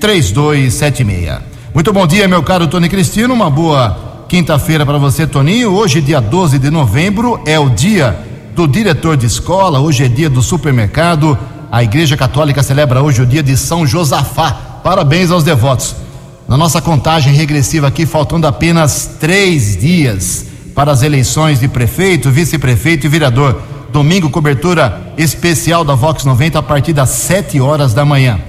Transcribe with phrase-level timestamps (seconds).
[0.00, 1.40] 981773276.
[1.74, 3.34] Muito bom dia, meu caro Tony Cristino.
[3.34, 5.74] Uma boa Quinta-feira para você, Toninho.
[5.74, 8.18] Hoje, dia 12 de novembro, é o dia
[8.56, 11.38] do diretor de escola, hoje é dia do supermercado.
[11.70, 14.50] A Igreja Católica celebra hoje o dia de São Josafá.
[14.82, 15.94] Parabéns aos devotos.
[16.48, 23.06] Na nossa contagem regressiva aqui, faltando apenas três dias para as eleições de prefeito, vice-prefeito
[23.06, 23.60] e vereador.
[23.92, 28.40] Domingo, cobertura especial da Vox 90 a partir das 7 horas da manhã.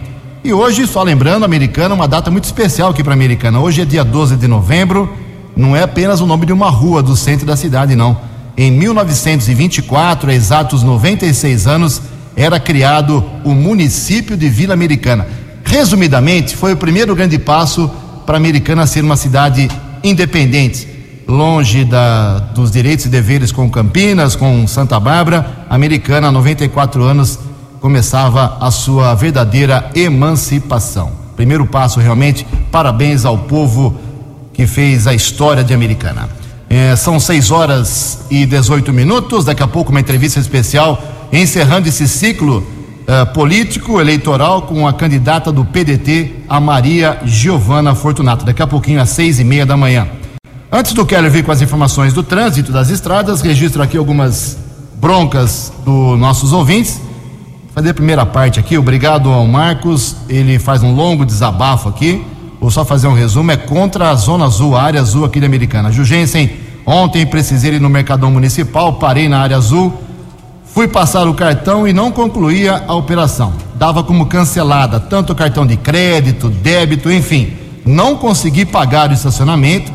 [0.42, 3.60] E hoje, só lembrando, Americana, uma data muito especial aqui para a Americana.
[3.60, 5.25] Hoje é dia 12 de novembro
[5.56, 8.18] não é apenas o nome de uma rua do centro da cidade, não.
[8.58, 12.02] Em 1924, há exatos 96 anos,
[12.36, 15.28] era criado o município de Vila Americana.
[15.64, 17.90] Resumidamente, foi o primeiro grande passo
[18.26, 19.70] para a Americana ser uma cidade
[20.04, 20.88] independente,
[21.28, 25.66] longe da, dos direitos e deveres com Campinas, com Santa Bárbara.
[25.70, 27.40] A Americana, há 94 anos,
[27.80, 31.12] começava a sua verdadeira emancipação.
[31.36, 33.98] Primeiro passo, realmente, parabéns ao povo
[34.56, 36.30] que fez a história de Americana.
[36.70, 39.46] É, são 6 horas e 18 minutos.
[39.46, 41.02] Daqui a pouco, uma entrevista especial
[41.32, 42.66] encerrando esse ciclo
[43.06, 48.46] é, político eleitoral com a candidata do PDT, a Maria Giovana Fortunato.
[48.46, 50.08] Daqui a pouquinho, às seis e meia da manhã.
[50.72, 54.58] Antes do Keller vir com as informações do trânsito das estradas, registro aqui algumas
[54.96, 56.96] broncas dos nossos ouvintes.
[56.96, 58.78] Vou fazer a primeira parte aqui.
[58.78, 60.16] Obrigado ao Marcos.
[60.30, 62.26] Ele faz um longo desabafo aqui
[62.66, 65.46] vou só fazer um resumo, é contra a Zona Azul, a área azul aqui da
[65.46, 65.92] Americana.
[65.92, 66.50] Jugensen,
[66.84, 69.94] ontem precisei ir no Mercadão Municipal, parei na área azul,
[70.66, 73.54] fui passar o cartão e não concluía a operação.
[73.76, 77.54] Dava como cancelada tanto o cartão de crédito, débito, enfim.
[77.86, 79.94] Não consegui pagar o estacionamento,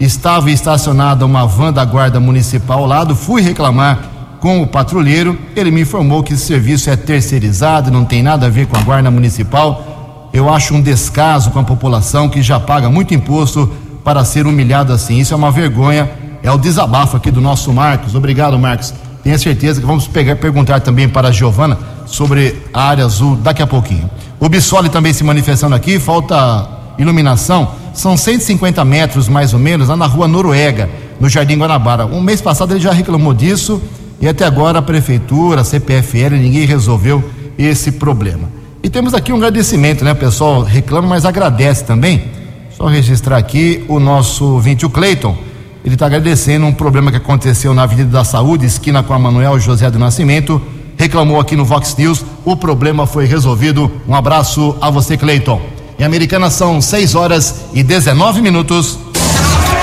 [0.00, 3.98] estava estacionada uma van da Guarda Municipal ao lado, fui reclamar
[4.40, 8.50] com o patrulheiro, ele me informou que esse serviço é terceirizado, não tem nada a
[8.50, 9.95] ver com a Guarda Municipal
[10.36, 13.70] eu acho um descaso com a população que já paga muito imposto
[14.04, 15.18] para ser humilhado assim.
[15.18, 16.10] Isso é uma vergonha.
[16.42, 18.14] É o desabafo aqui do nosso Marcos.
[18.14, 18.92] Obrigado, Marcos.
[19.24, 23.62] Tenha certeza que vamos pegar, perguntar também para a Giovana sobre a área azul daqui
[23.62, 24.10] a pouquinho.
[24.38, 26.68] O Bissoli também se manifestando aqui, falta
[26.98, 27.70] iluminação.
[27.94, 32.04] São 150 metros mais ou menos lá na rua Noruega, no Jardim Guanabara.
[32.04, 33.80] Um mês passado ele já reclamou disso
[34.20, 37.24] e até agora a prefeitura, a CPFL, ninguém resolveu
[37.56, 38.65] esse problema.
[38.86, 40.12] E temos aqui um agradecimento, né?
[40.12, 42.22] O pessoal reclama, mas agradece também.
[42.70, 45.36] Só registrar aqui o nosso vinte, o Cleiton.
[45.84, 49.58] Ele está agradecendo um problema que aconteceu na Avenida da Saúde, esquina com a Manuel
[49.58, 50.62] José do Nascimento.
[50.96, 52.24] Reclamou aqui no Vox News.
[52.44, 53.90] O problema foi resolvido.
[54.06, 55.60] Um abraço a você, Cleiton.
[55.98, 59.00] Em Americana são 6 horas e 19 minutos.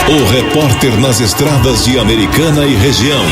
[0.08, 3.26] O repórter nas estradas de Americana e região,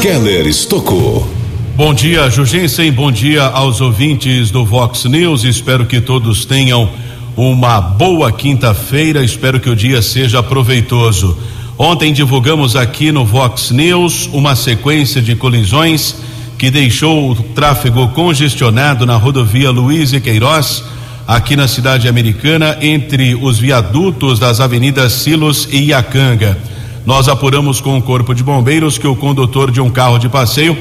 [0.00, 1.35] Keller Estocou.
[1.76, 2.90] Bom dia, Jugensen.
[2.90, 5.44] Bom dia aos ouvintes do Vox News.
[5.44, 6.88] Espero que todos tenham
[7.36, 9.22] uma boa quinta-feira.
[9.22, 11.36] Espero que o dia seja proveitoso.
[11.76, 16.16] Ontem divulgamos aqui no Vox News uma sequência de colisões
[16.56, 20.82] que deixou o tráfego congestionado na rodovia Luiz e Queiroz,
[21.28, 26.56] aqui na cidade americana, entre os viadutos das avenidas Silos e Iacanga.
[27.04, 30.74] Nós apuramos com o Corpo de Bombeiros que o condutor de um carro de passeio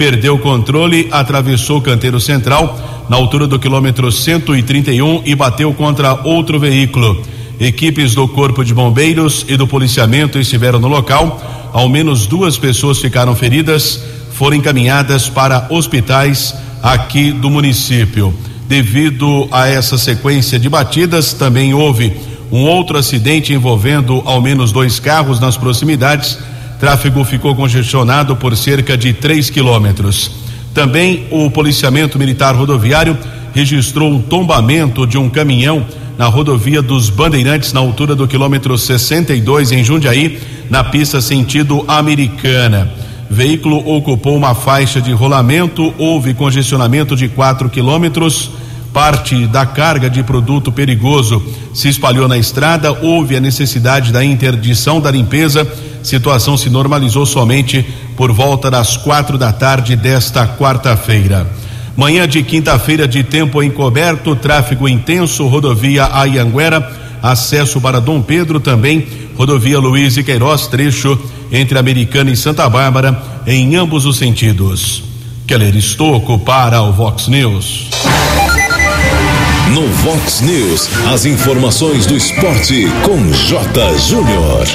[0.00, 6.26] perdeu o controle, atravessou o canteiro central na altura do quilômetro 131 e bateu contra
[6.26, 7.22] outro veículo.
[7.60, 11.68] Equipes do Corpo de Bombeiros e do policiamento estiveram no local.
[11.70, 14.02] Ao menos duas pessoas ficaram feridas,
[14.32, 18.32] foram encaminhadas para hospitais aqui do município.
[18.66, 22.10] Devido a essa sequência de batidas, também houve
[22.50, 26.38] um outro acidente envolvendo ao menos dois carros nas proximidades.
[26.80, 30.30] Tráfego ficou congestionado por cerca de 3 quilômetros.
[30.72, 33.18] Também o policiamento militar rodoviário
[33.52, 35.84] registrou um tombamento de um caminhão
[36.16, 40.40] na rodovia dos Bandeirantes, na altura do quilômetro 62, em Jundiaí,
[40.70, 42.90] na pista sentido americana.
[43.28, 48.50] Veículo ocupou uma faixa de rolamento, houve congestionamento de 4 quilômetros.
[48.92, 51.42] Parte da carga de produto perigoso
[51.72, 55.66] se espalhou na estrada, houve a necessidade da interdição da limpeza.
[56.02, 61.46] Situação se normalizou somente por volta das quatro da tarde desta quarta-feira.
[61.96, 66.90] Manhã de quinta-feira de tempo encoberto, tráfego intenso, rodovia Ayanguera,
[67.22, 69.06] acesso para Dom Pedro também,
[69.36, 71.18] rodovia Luiz e Queiroz, trecho
[71.52, 75.02] entre Americana e Santa Bárbara, em ambos os sentidos.
[75.46, 77.88] Keller Estocco para o Vox News.
[79.74, 83.98] No Vox News, as informações do esporte com J.
[83.98, 84.66] Júnior.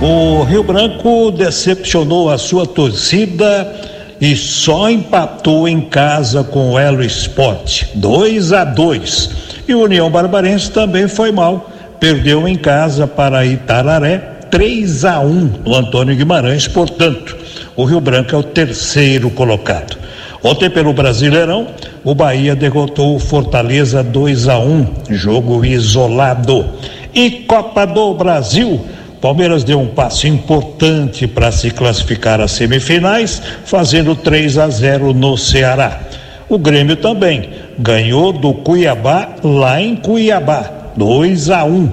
[0.00, 3.72] O Rio Branco decepcionou a sua torcida
[4.20, 9.30] e só empatou em casa com o Elo Esporte, 2 a 2.
[9.68, 14.18] E o União Barbarense também foi mal, perdeu em casa para Itararé,
[14.50, 15.30] 3 a 1
[15.64, 17.36] no Antônio Guimarães, portanto,
[17.76, 19.96] o Rio Branco é o terceiro colocado.
[20.42, 21.68] Ontem pelo Brasileirão,
[22.04, 26.64] o Bahia derrotou o Fortaleza 2 a 1, jogo isolado.
[27.14, 28.80] E Copa do Brasil,
[29.20, 35.36] Palmeiras deu um passo importante para se classificar às semifinais, fazendo 3 a 0 no
[35.36, 36.00] Ceará.
[36.48, 41.88] O Grêmio também ganhou do Cuiabá lá em Cuiabá, 2 a 1.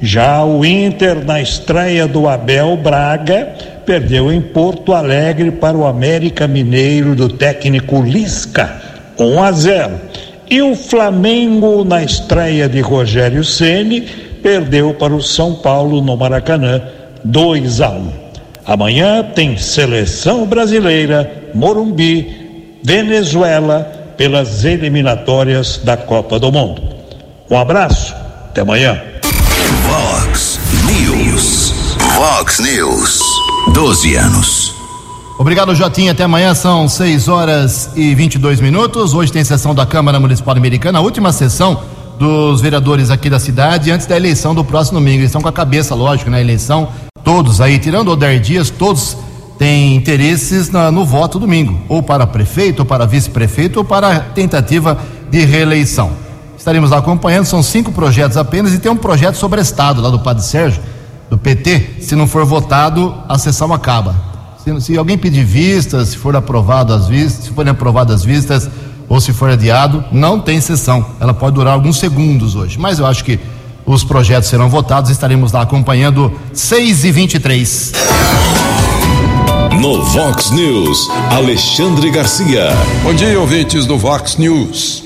[0.00, 3.54] Já o Inter na estreia do Abel Braga
[3.84, 8.89] perdeu em Porto Alegre para o América Mineiro do técnico Lisca,
[9.24, 10.00] 1 a 0.
[10.50, 14.00] E o Flamengo na estreia de Rogério Ceni
[14.42, 16.82] perdeu para o São Paulo no Maracanã,
[17.24, 18.12] 2 a 1.
[18.66, 26.82] Amanhã tem seleção brasileira, Morumbi, Venezuela, pelas eliminatórias da Copa do Mundo.
[27.50, 28.14] Um abraço,
[28.48, 29.00] até amanhã.
[29.88, 31.72] Vox News.
[32.16, 33.20] Vox News.
[33.72, 34.79] 12 anos.
[35.40, 36.12] Obrigado, Jotinha.
[36.12, 39.14] Até amanhã, são 6 horas e 22 minutos.
[39.14, 41.80] Hoje tem sessão da Câmara Municipal Americana, a última sessão
[42.18, 45.20] dos vereadores aqui da cidade antes da eleição do próximo domingo.
[45.20, 46.90] Eles estão com a cabeça, lógico, na eleição.
[47.24, 49.16] Todos aí, tirando o Odair Dias, todos
[49.58, 54.98] têm interesses na, no voto domingo, ou para prefeito, ou para vice-prefeito, ou para tentativa
[55.30, 56.10] de reeleição.
[56.54, 60.44] Estaremos acompanhando, são cinco projetos apenas, e tem um projeto sobre Estado lá do Padre
[60.44, 60.82] Sérgio,
[61.30, 62.02] do PT.
[62.02, 64.29] Se não for votado, a sessão acaba.
[64.78, 68.70] Se, alguém pedir vistas, se for aprovado as vistas, se forem aprovadas as vistas,
[69.08, 71.04] ou se for adiado, não tem sessão.
[71.18, 73.40] Ela pode durar alguns segundos hoje, mas eu acho que
[73.84, 77.92] os projetos serão votados, estaremos lá acompanhando 6 e 23
[79.80, 82.68] No Vox News, Alexandre Garcia.
[83.02, 85.02] Bom dia, ouvintes do Vox News.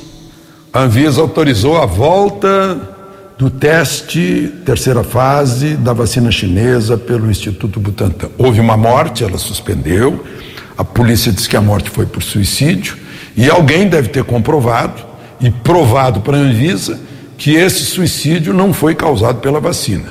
[0.72, 2.93] A Anvisa autorizou a volta
[3.38, 8.28] do teste, terceira fase, da vacina chinesa pelo Instituto Butantan.
[8.38, 10.24] Houve uma morte, ela suspendeu.
[10.78, 12.96] A polícia diz que a morte foi por suicídio.
[13.36, 15.02] E alguém deve ter comprovado
[15.40, 17.00] e provado para a Anvisa
[17.36, 20.08] que esse suicídio não foi causado pela vacina.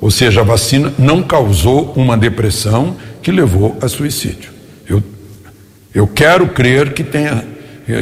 [0.00, 4.50] Ou seja, a vacina não causou uma depressão que levou a suicídio.
[4.88, 5.02] Eu,
[5.94, 7.44] eu quero crer que tenha,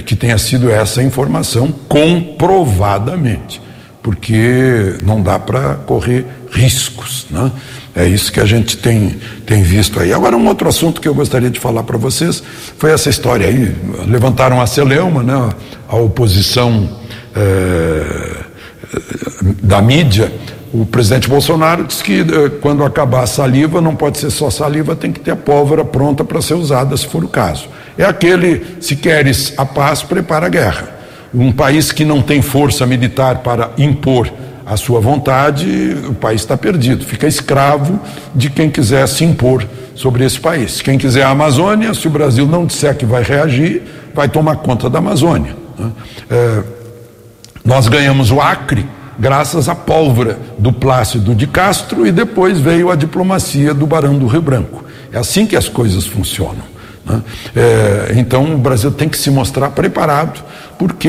[0.04, 3.62] que tenha sido essa informação comprovadamente,
[4.04, 7.26] porque não dá para correr riscos.
[7.30, 7.50] Né?
[7.96, 10.12] É isso que a gente tem, tem visto aí.
[10.12, 12.42] Agora, um outro assunto que eu gostaria de falar para vocês
[12.76, 13.75] foi essa história aí.
[14.06, 15.49] Levantaram a celeuma, né?
[15.88, 16.99] a oposição
[17.34, 18.04] é,
[19.62, 20.30] da mídia.
[20.70, 24.94] O presidente Bolsonaro disse que é, quando acabar a saliva, não pode ser só saliva,
[24.94, 27.70] tem que ter a pólvora pronta para ser usada, se for o caso.
[27.96, 31.03] É aquele, se queres a paz, prepara a guerra.
[31.34, 34.32] Um país que não tem força militar para impor
[34.64, 38.00] a sua vontade, o país está perdido, fica escravo
[38.34, 40.80] de quem quiser se impor sobre esse país.
[40.80, 43.82] Quem quiser a Amazônia, se o Brasil não disser que vai reagir,
[44.14, 45.54] vai tomar conta da Amazônia.
[45.78, 45.90] Né?
[46.30, 46.62] É,
[47.64, 48.86] Nós ganhamos o Acre
[49.18, 54.26] graças à pólvora do Plácido de Castro e depois veio a diplomacia do Barão do
[54.26, 54.84] Rio Branco.
[55.12, 56.74] É assim que as coisas funcionam.
[57.06, 57.23] Né?
[57.54, 60.42] É, então o Brasil tem que se mostrar preparado,
[60.78, 61.08] porque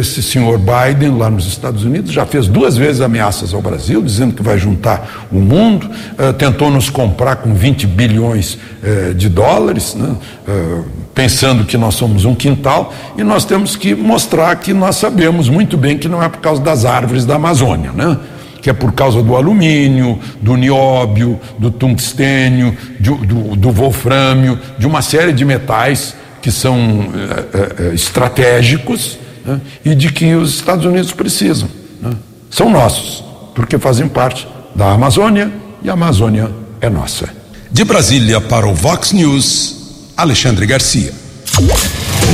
[0.00, 4.34] esse senhor Biden, lá nos Estados Unidos, já fez duas vezes ameaças ao Brasil, dizendo
[4.34, 5.88] que vai juntar o mundo,
[6.18, 10.16] é, tentou nos comprar com 20 bilhões é, de dólares, né?
[10.48, 15.48] É, pensando que nós somos um quintal, e nós temos que mostrar que nós sabemos
[15.48, 17.90] muito bem que não é por causa das árvores da Amazônia.
[17.92, 18.18] Né?
[18.66, 24.88] Que é por causa do alumínio, do nióbio, do tungstênio, do, do, do wolfrâmio, de
[24.88, 27.08] uma série de metais que são
[27.54, 31.68] é, é, estratégicos né, e de que os Estados Unidos precisam.
[32.02, 32.10] Né.
[32.50, 33.22] São nossos,
[33.54, 35.48] porque fazem parte da Amazônia
[35.80, 37.28] e a Amazônia é nossa.
[37.70, 41.14] De Brasília para o Vox News, Alexandre Garcia.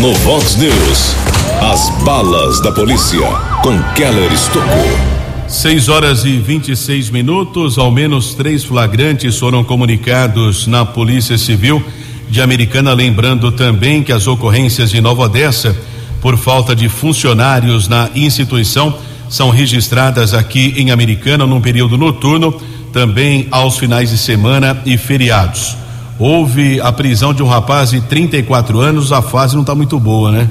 [0.01, 1.15] No Vox News,
[1.61, 3.21] as balas da polícia
[3.63, 5.22] com Keller Estocou.
[5.53, 11.85] 6 horas e 26 minutos, ao menos três flagrantes foram comunicados na Polícia Civil
[12.31, 15.77] de Americana, lembrando também que as ocorrências de Nova Odessa,
[16.23, 18.97] por falta de funcionários na instituição,
[19.29, 22.59] são registradas aqui em Americana num período noturno,
[22.91, 25.77] também aos finais de semana e feriados.
[26.19, 30.33] Houve a prisão de um rapaz de 34 anos, a fase não está muito boa,
[30.33, 30.49] né?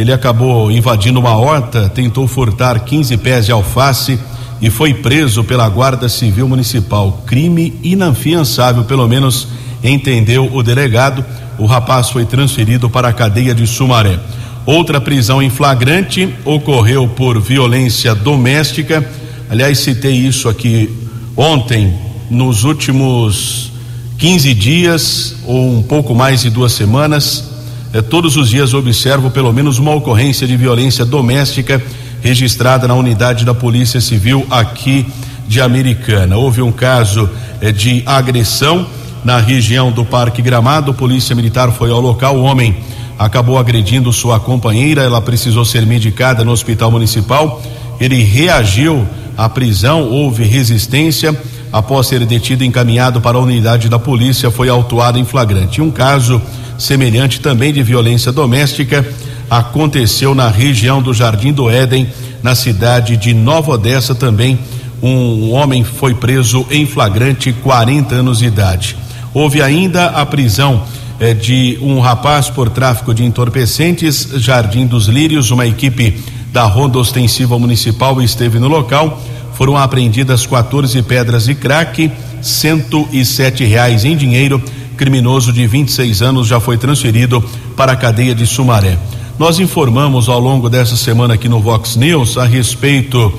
[0.00, 4.18] Ele acabou invadindo uma horta, tentou furtar 15 pés de alface
[4.58, 7.22] e foi preso pela Guarda Civil Municipal.
[7.26, 9.48] Crime inafiançável, pelo menos
[9.84, 11.22] entendeu o delegado.
[11.58, 14.18] O rapaz foi transferido para a cadeia de Sumaré.
[14.64, 19.06] Outra prisão em flagrante ocorreu por violência doméstica.
[19.50, 20.88] Aliás, citei isso aqui
[21.36, 21.92] ontem,
[22.30, 23.70] nos últimos
[24.16, 27.59] 15 dias ou um pouco mais de duas semanas
[27.92, 31.82] eh, todos os dias observo pelo menos uma ocorrência de violência doméstica
[32.22, 35.06] registrada na unidade da Polícia Civil aqui
[35.48, 36.36] de Americana.
[36.36, 37.28] Houve um caso
[37.60, 38.86] eh, de agressão
[39.24, 40.94] na região do Parque Gramado.
[40.94, 42.36] Polícia Militar foi ao local.
[42.36, 42.76] O homem
[43.18, 45.02] acabou agredindo sua companheira.
[45.02, 47.60] Ela precisou ser medicada no Hospital Municipal.
[48.00, 49.06] Ele reagiu
[49.36, 50.08] à prisão.
[50.08, 51.38] Houve resistência.
[51.72, 55.80] Após ser detido e encaminhado para a unidade da polícia, foi autuado em flagrante.
[55.80, 56.42] Um caso
[56.80, 59.06] semelhante também de violência doméstica
[59.50, 62.08] aconteceu na região do Jardim do Éden,
[62.42, 64.58] na cidade de Nova Odessa também.
[65.02, 68.96] Um homem foi preso em flagrante, 40 anos de idade.
[69.34, 70.84] Houve ainda a prisão
[71.18, 76.18] eh, de um rapaz por tráfico de entorpecentes, Jardim dos Lírios, uma equipe
[76.52, 79.20] da Ronda Ostensiva Municipal esteve no local.
[79.54, 82.10] Foram apreendidas 14 pedras de crack,
[82.40, 84.62] 107 reais em dinheiro
[85.00, 87.42] criminoso de 26 anos já foi transferido
[87.74, 88.98] para a cadeia de Sumaré.
[89.38, 93.32] Nós informamos ao longo dessa semana aqui no Vox News a respeito,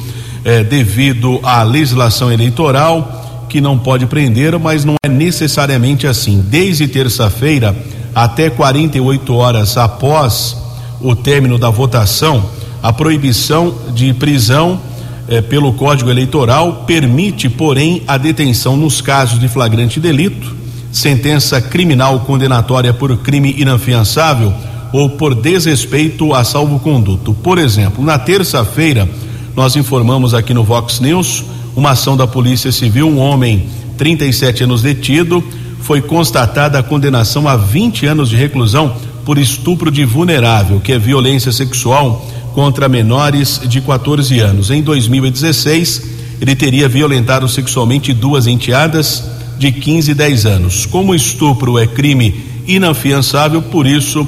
[0.43, 6.43] eh, devido à legislação eleitoral, que não pode prender, mas não é necessariamente assim.
[6.43, 7.75] Desde terça-feira
[8.15, 10.57] até 48 horas após
[10.99, 12.43] o término da votação,
[12.81, 14.81] a proibição de prisão
[15.27, 20.60] eh, pelo Código Eleitoral permite, porém, a detenção nos casos de flagrante delito
[20.91, 24.53] sentença criminal condenatória por crime inafiançável
[24.91, 27.33] ou por desrespeito a salvo-conduto.
[27.33, 29.09] Por exemplo, na terça-feira,
[29.55, 31.43] nós informamos aqui no Vox News
[31.75, 33.67] uma ação da Polícia Civil, um homem,
[33.97, 35.43] 37 anos detido,
[35.79, 38.95] foi constatada a condenação a 20 anos de reclusão
[39.25, 44.69] por estupro de vulnerável, que é violência sexual contra menores de 14 anos.
[44.69, 46.03] Em 2016,
[46.41, 49.23] ele teria violentado sexualmente duas enteadas
[49.61, 50.85] de 15 e 10 anos.
[50.87, 52.33] Como estupro é crime
[52.67, 54.27] inafiançável, por isso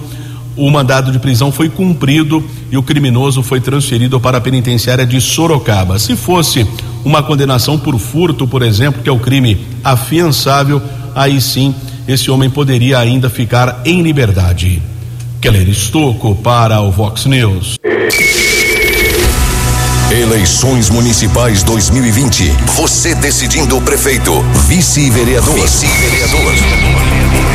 [0.56, 5.20] o mandado de prisão foi cumprido e o criminoso foi transferido para a penitenciária de
[5.20, 5.98] Sorocaba.
[5.98, 6.68] Se fosse
[7.04, 10.80] uma condenação por furto, por exemplo, que é o crime afiançável,
[11.16, 11.74] aí sim
[12.08, 14.84] esse homem poderia ainda ficar em liberdade.
[15.42, 17.80] Keller Estocco para o Vox News.
[20.34, 22.58] Eleições Municipais 2020.
[22.75, 25.54] Você decidindo o prefeito, vice-vereador.
[25.54, 26.56] Vice-vereador.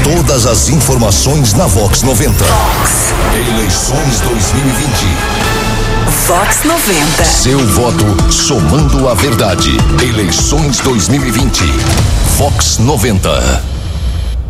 [0.04, 2.44] Todas as informações na Vox 90.
[2.44, 3.12] Vox.
[3.34, 4.88] Eleições 2020.
[6.28, 7.24] Vox 90.
[7.24, 9.76] Seu voto somando a verdade.
[10.00, 11.64] Eleições 2020.
[12.36, 13.60] Vox 90.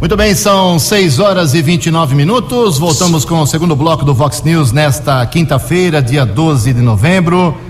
[0.00, 2.76] Muito bem, são 6 horas e 29 minutos.
[2.76, 7.67] Voltamos com o segundo bloco do Vox News nesta quinta-feira, dia 12 de novembro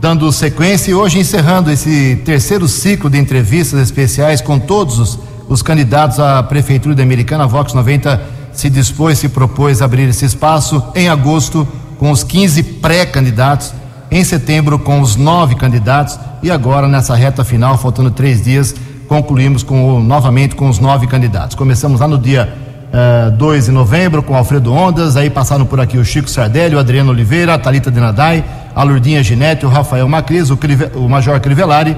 [0.00, 5.62] dando sequência e hoje encerrando esse terceiro ciclo de entrevistas especiais com todos os, os
[5.62, 7.44] candidatos à Prefeitura da Americana.
[7.44, 8.20] A Vox 90
[8.52, 11.66] se dispôs, se propôs abrir esse espaço em agosto
[11.98, 13.72] com os 15 pré-candidatos
[14.10, 18.74] em setembro com os nove candidatos e agora nessa reta final, faltando três dias,
[19.06, 21.54] concluímos com, novamente com os nove candidatos.
[21.54, 22.48] Começamos lá no dia
[22.92, 26.74] uh, eh, 2 de novembro com Alfredo Ondas, aí passaram por aqui o Chico Sardelli,
[26.74, 28.44] o Adriano Oliveira, a Thalita Denadai,
[28.74, 31.96] a Lurdinha Ginete, o Rafael Macris, o, Crive, o Major Crivellari.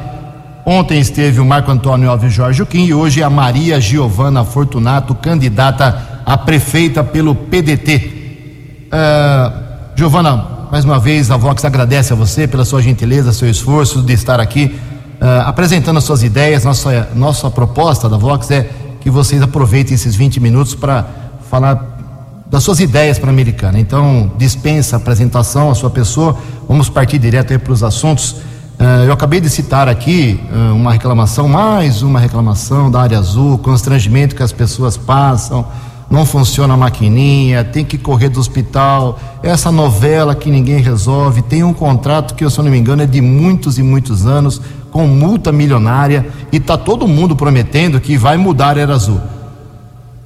[0.65, 6.23] Ontem esteve o Marco Antônio Alves Jorge Quim e hoje a Maria Giovana Fortunato, candidata
[6.25, 7.97] a prefeita pelo PDT.
[7.97, 9.53] Uh, eh,
[9.97, 14.13] Giovana, mais uma vez a Vox agradece a você pela sua gentileza, seu esforço de
[14.13, 14.79] estar aqui
[15.21, 16.65] uh, apresentando as suas ideias.
[16.65, 21.07] Nossa, nossa proposta da Vox é que vocês aproveitem esses 20 minutos para
[21.51, 21.90] falar
[22.51, 23.79] das suas ideias para a americana.
[23.79, 26.37] Então, dispensa a apresentação, a sua pessoa,
[26.69, 28.33] vamos partir direto para os assuntos.
[28.33, 33.57] Uh, eu acabei de citar aqui uh, uma reclamação, mais uma reclamação da área azul,
[33.59, 35.65] constrangimento que as pessoas passam
[36.11, 41.63] não funciona a maquininha, tem que correr do hospital, essa novela que ninguém resolve, tem
[41.63, 45.07] um contrato que, se eu não me engano, é de muitos e muitos anos, com
[45.07, 49.21] multa milionária, e está todo mundo prometendo que vai mudar a Era Azul.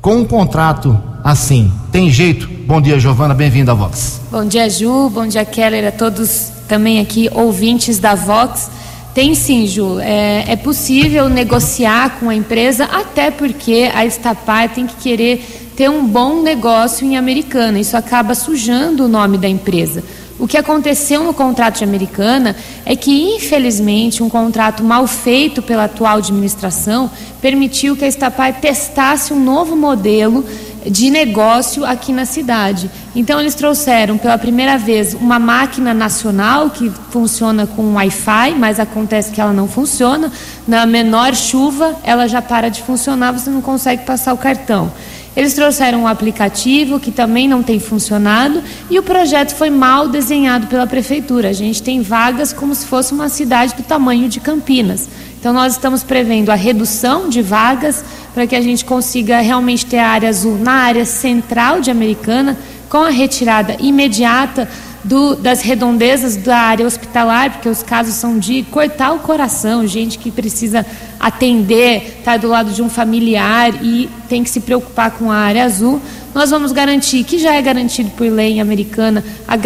[0.00, 2.46] Com um contrato assim, tem jeito?
[2.66, 4.20] Bom dia, Giovana, bem-vinda à Vox.
[4.30, 8.70] Bom dia, Ju, bom dia, Keller, a todos também aqui ouvintes da Vox.
[9.14, 9.98] Tem sim, Ju.
[10.00, 15.88] É, é, possível negociar com a empresa, até porque a Estapar tem que querer ter
[15.88, 17.78] um bom negócio em Americana.
[17.78, 20.04] Isso acaba sujando o nome da empresa.
[20.38, 25.84] O que aconteceu no contrato de Americana é que, infelizmente, um contrato mal feito pela
[25.84, 27.08] atual administração
[27.40, 30.44] permitiu que a Estapar testasse um novo modelo
[30.84, 32.90] de negócio aqui na cidade.
[33.14, 39.30] Então, eles trouxeram pela primeira vez uma máquina nacional que funciona com Wi-Fi, mas acontece
[39.30, 40.30] que ela não funciona.
[40.66, 44.92] Na menor chuva, ela já para de funcionar, você não consegue passar o cartão.
[45.36, 50.68] Eles trouxeram um aplicativo que também não tem funcionado e o projeto foi mal desenhado
[50.68, 51.48] pela prefeitura.
[51.48, 55.08] A gente tem vagas como se fosse uma cidade do tamanho de Campinas.
[55.40, 59.98] Então nós estamos prevendo a redução de vagas para que a gente consiga realmente ter
[59.98, 62.56] a área azul na área central de Americana,
[62.88, 64.68] com a retirada imediata
[65.04, 70.18] do, das redondezas da área hospitalar, porque os casos são de cortar o coração, gente
[70.18, 70.84] que precisa
[71.20, 75.64] atender, está do lado de um familiar e tem que se preocupar com a área
[75.64, 76.00] azul.
[76.34, 79.56] Nós vamos garantir, que já é garantido por lei americana, a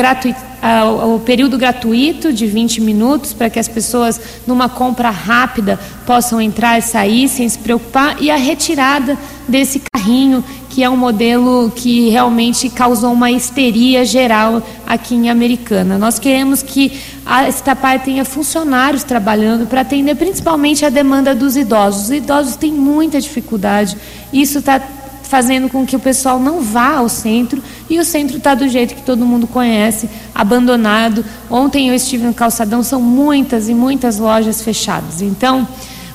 [1.07, 6.79] o período gratuito de 20 minutos para que as pessoas, numa compra rápida, possam entrar
[6.79, 12.09] e sair sem se preocupar, e a retirada desse carrinho que é um modelo que
[12.11, 15.99] realmente causou uma histeria geral aqui em Americana.
[15.99, 16.93] Nós queremos que
[17.25, 22.05] a Estapar tenha funcionários trabalhando para atender principalmente a demanda dos idosos.
[22.05, 23.97] Os idosos têm muita dificuldade,
[24.33, 24.81] isso está
[25.29, 28.95] fazendo com que o pessoal não vá ao centro e o centro está do jeito
[28.95, 31.25] que todo mundo conhece, abandonado.
[31.51, 35.21] Ontem eu estive no calçadão, são muitas e muitas lojas fechadas.
[35.21, 35.69] Então,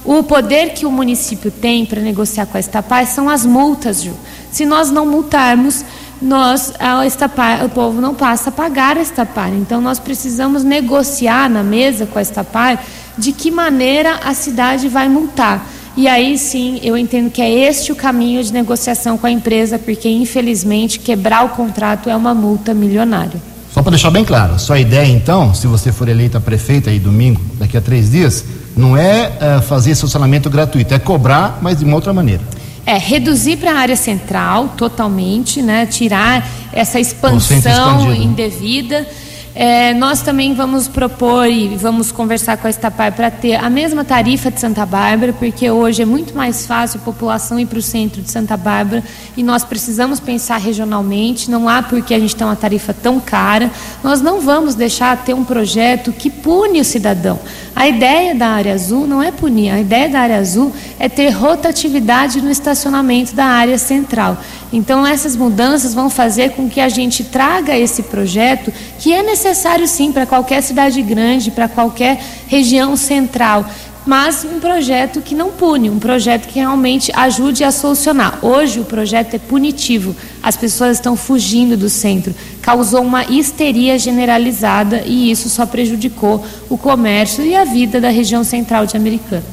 [0.03, 4.13] o poder que o município tem para negociar com a Estapar são as multas, Ju.
[4.51, 5.85] Se nós não multarmos,
[6.19, 9.53] nós, a Estapar, o povo não passa a pagar a Estapar.
[9.53, 12.83] Então, nós precisamos negociar na mesa com a Estapar
[13.17, 15.65] de que maneira a cidade vai multar.
[15.95, 19.77] E aí sim, eu entendo que é este o caminho de negociação com a empresa,
[19.77, 23.39] porque infelizmente quebrar o contrato é uma multa milionária.
[23.71, 27.41] Só para deixar bem claro, sua ideia então, se você for eleita prefeita aí domingo,
[27.57, 28.43] daqui a três dias,
[28.75, 32.41] não é uh, fazer estacionamento gratuito, é cobrar, mas de uma outra maneira.
[32.85, 35.85] É, reduzir para a área central totalmente, né?
[35.85, 39.07] Tirar essa expansão indevida.
[39.55, 44.03] É, nós também vamos propor e vamos conversar com a Estapar para ter a mesma
[44.03, 47.81] tarifa de Santa Bárbara, porque hoje é muito mais fácil a população ir para o
[47.81, 49.03] centro de Santa Bárbara
[49.37, 53.69] e nós precisamos pensar regionalmente, não há porque a gente tem uma tarifa tão cara.
[54.03, 57.39] Nós não vamos deixar ter um projeto que pune o cidadão.
[57.75, 61.29] A ideia da área azul não é punir, a ideia da área azul é ter
[61.29, 64.37] rotatividade no estacionamento da área central.
[64.71, 69.42] Então, essas mudanças vão fazer com que a gente traga esse projeto, que é necessário
[69.87, 73.65] sim para qualquer cidade grande, para qualquer região central,
[74.05, 78.39] mas um projeto que não pune, um projeto que realmente ajude a solucionar.
[78.41, 85.03] Hoje o projeto é punitivo, as pessoas estão fugindo do centro, causou uma histeria generalizada
[85.05, 89.43] e isso só prejudicou o comércio e a vida da região central de Americana.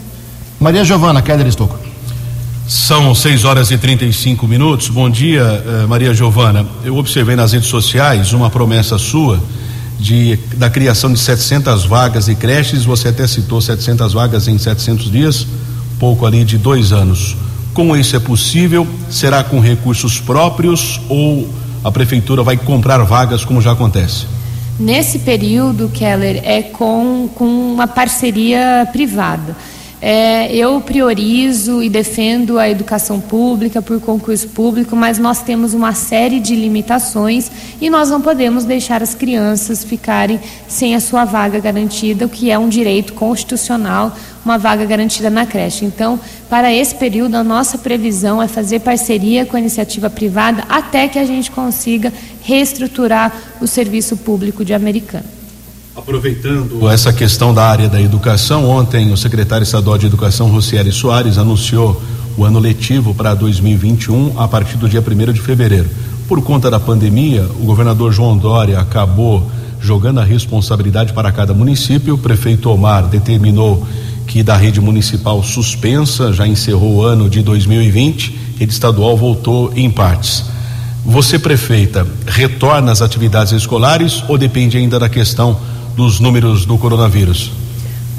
[0.59, 1.79] Maria Giovana Keller Estocco.
[2.66, 4.88] São 6 horas e 35 minutos.
[4.88, 6.64] Bom dia, eh, Maria Giovana.
[6.85, 9.40] Eu observei nas redes sociais uma promessa sua
[10.00, 12.84] de, da criação de 700 vagas e creches.
[12.84, 15.46] Você até citou 700 vagas em 700 dias,
[15.98, 17.36] pouco ali de dois anos.
[17.74, 18.86] Como isso é possível?
[19.10, 21.48] Será com recursos próprios ou
[21.84, 24.26] a prefeitura vai comprar vagas, como já acontece?
[24.78, 29.54] Nesse período, Keller, é com, com uma parceria privada.
[30.02, 35.92] É, eu priorizo e defendo a educação pública por concurso público, mas nós temos uma
[35.92, 41.60] série de limitações e nós não podemos deixar as crianças ficarem sem a sua vaga
[41.60, 45.84] garantida, o que é um direito constitucional, uma vaga garantida na creche.
[45.84, 51.08] Então, para esse período, a nossa previsão é fazer parceria com a iniciativa privada até
[51.08, 52.10] que a gente consiga
[52.42, 55.39] reestruturar o serviço público de Americana.
[56.00, 61.36] Aproveitando essa questão da área da educação, ontem o secretário estadual de Educação, Rocieli Soares,
[61.36, 62.00] anunciou
[62.38, 65.90] o ano letivo para 2021 a partir do dia 1 de fevereiro.
[66.26, 69.46] Por conta da pandemia, o governador João Dória acabou
[69.78, 72.14] jogando a responsabilidade para cada município.
[72.14, 73.86] O prefeito Omar determinou
[74.26, 79.90] que da rede municipal suspensa já encerrou o ano de 2020, rede estadual voltou em
[79.90, 80.46] partes.
[81.04, 85.58] Você, prefeita, retorna às atividades escolares ou depende ainda da questão
[85.96, 87.53] dos números do coronavírus?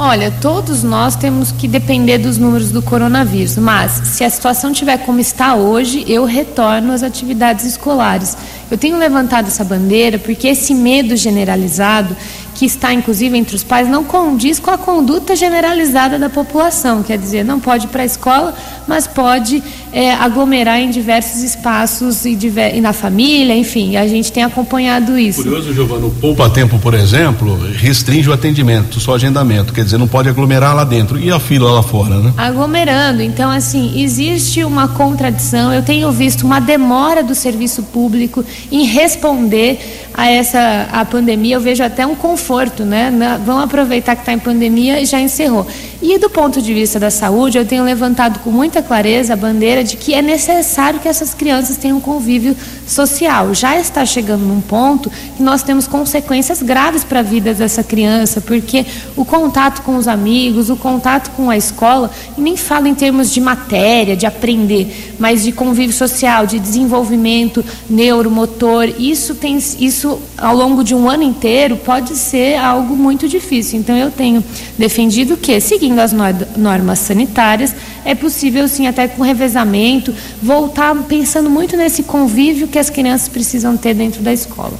[0.04, 4.98] Olha, todos nós temos que depender dos números do coronavírus, mas se a situação tiver
[5.00, 8.36] como está hoje, eu retorno às atividades escolares.
[8.72, 12.16] Eu tenho levantado essa bandeira porque esse medo generalizado
[12.56, 17.04] que está inclusive entre os pais não condiz com a conduta generalizada da população.
[17.04, 18.56] Quer dizer, não pode ir para a escola,
[18.88, 19.62] mas pode
[19.94, 25.18] é, aglomerar em diversos espaços e, diver, e, na família, enfim, a gente tem acompanhado
[25.18, 25.44] isso.
[25.44, 30.08] Curioso, Giovana, o Poupa Tempo, por exemplo, restringe o atendimento, só agendamento, quer dizer, não
[30.08, 32.34] pode aglomerar lá dentro e a fila lá fora, né?
[32.38, 38.86] Aglomerando, então assim, existe uma contradição, eu tenho visto uma demora do serviço público em
[38.86, 39.80] responder
[40.14, 43.12] a essa a pandemia, eu vejo até um conforto, né?
[43.46, 45.68] Vamos aproveitar que está em pandemia e já encerrou.
[46.02, 49.84] E do ponto de vista da saúde, eu tenho levantado com muita clareza a bandeira
[49.84, 53.54] de que é necessário que essas crianças tenham um convívio social.
[53.54, 58.42] Já está chegando num ponto que nós temos consequências graves para a vida dessa criança,
[58.42, 58.84] porque
[59.16, 63.32] o contato com os amigos, o contato com a escola, e nem falo em termos
[63.32, 70.56] de matéria, de aprender, mas de convívio social, de desenvolvimento neuromotor, isso tem isso ao
[70.56, 73.80] longo de um ano inteiro pode ser algo muito difícil.
[73.80, 74.44] Então eu tenho
[74.78, 75.52] defendido que,
[75.92, 76.14] seguindo as
[76.58, 77.76] normas sanitárias,
[78.06, 83.76] é possível sim, até com revezamento, voltar pensando muito nesse convívio que as crianças precisam
[83.76, 84.74] ter dentro da escola.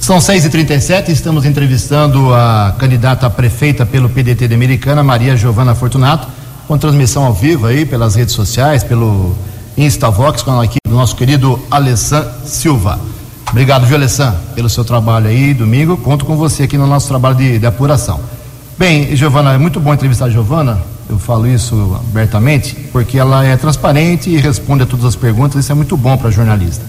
[0.00, 6.28] São 6h37, estamos entrevistando a candidata a prefeita pelo PDT de Americana, Maria Giovana Fortunato,
[6.66, 9.34] com transmissão ao vivo aí pelas redes sociais, pelo
[9.76, 12.98] Instavox, com a equipe do nosso querido Alessan Silva.
[13.50, 15.96] Obrigado, viu, Alessan, pelo seu trabalho aí, domingo.
[15.96, 18.18] Conto com você aqui no nosso trabalho de, de apuração.
[18.78, 23.56] Bem, Giovana, é muito bom entrevistar a Giovana, eu falo isso abertamente, porque ela é
[23.56, 26.84] transparente e responde a todas as perguntas, isso é muito bom para jornalista.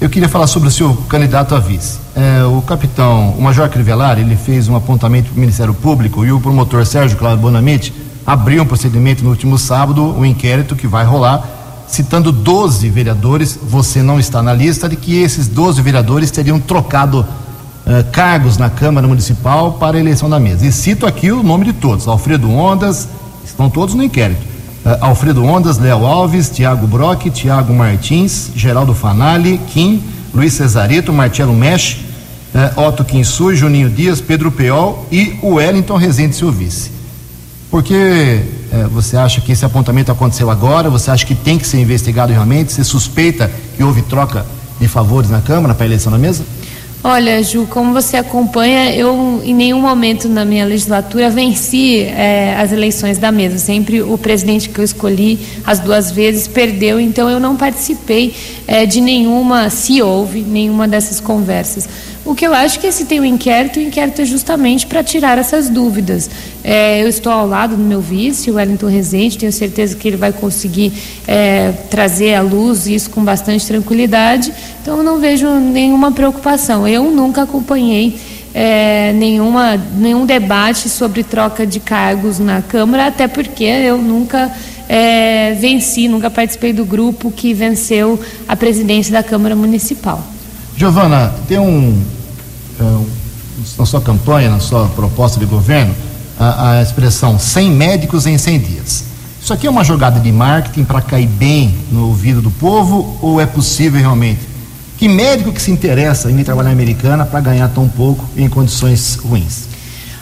[0.00, 1.98] Eu queria falar sobre o seu candidato a vice.
[2.16, 6.32] É, o capitão, o Major Crivellari, ele fez um apontamento para o Ministério Público e
[6.32, 7.92] o promotor Sérgio Cláudio Bonamite
[8.26, 11.46] abriu um procedimento no último sábado, um inquérito que vai rolar,
[11.88, 17.26] citando 12 vereadores, você não está na lista, de que esses 12 vereadores teriam trocado
[17.88, 20.66] uh, cargos na Câmara Municipal para a eleição da mesa.
[20.66, 23.08] E cito aqui o nome de todos: Alfredo Ondas,
[23.44, 24.42] estão todos no inquérito.
[24.84, 30.02] Uh, Alfredo Ondas, Léo Alves, Tiago Brock, Tiago Martins, Geraldo Fanali, Kim,
[30.34, 32.00] Luiz Cesarito, Marcelo Mesh,
[32.54, 36.98] uh, Otto Quinsu, Juninho Dias, Pedro Peol e o Wellington Rezende, seu vice.
[37.70, 38.40] Por que
[38.90, 40.88] você acha que esse apontamento aconteceu agora?
[40.88, 42.72] Você acha que tem que ser investigado realmente?
[42.72, 44.44] Você suspeita que houve troca
[44.80, 46.44] de favores na Câmara para a eleição da mesa?
[47.02, 52.72] Olha, Ju, como você acompanha, eu em nenhum momento na minha legislatura venci é, as
[52.72, 53.56] eleições da mesa.
[53.56, 58.34] Sempre o presidente que eu escolhi as duas vezes perdeu, então eu não participei
[58.66, 61.88] é, de nenhuma, se houve, nenhuma dessas conversas.
[62.28, 65.38] O que eu acho que se tem um inquérito, o inquérito é justamente para tirar
[65.38, 66.28] essas dúvidas.
[66.62, 70.18] É, eu estou ao lado do meu vice, o Wellington Rezende, tenho certeza que ele
[70.18, 70.92] vai conseguir
[71.26, 76.86] é, trazer à luz isso com bastante tranquilidade, então eu não vejo nenhuma preocupação.
[76.86, 78.20] Eu nunca acompanhei
[78.52, 84.52] é, nenhuma, nenhum debate sobre troca de cargos na Câmara, até porque eu nunca
[84.86, 90.22] é, venci, nunca participei do grupo que venceu a presidência da Câmara Municipal.
[90.76, 92.17] Giovana, tem um
[93.78, 95.94] na sua campanha, na sua proposta de governo,
[96.38, 99.04] a, a expressão 100 médicos em 100 dias.
[99.42, 103.40] Isso aqui é uma jogada de marketing para cair bem no ouvido do povo ou
[103.40, 104.40] é possível realmente?
[104.98, 109.14] Que médico que se interessa em trabalhar em Americana para ganhar tão pouco em condições
[109.14, 109.68] ruins?